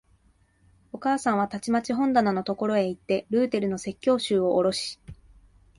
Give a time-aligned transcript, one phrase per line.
[0.93, 4.99] お母さんはたちまち本棚のところへいって、ルーテルの説教集をおろし、